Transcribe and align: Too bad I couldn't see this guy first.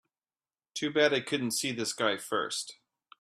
Too 0.73 0.91
bad 0.91 1.13
I 1.13 1.19
couldn't 1.19 1.51
see 1.51 1.71
this 1.71 1.93
guy 1.93 2.17
first. 2.17 2.79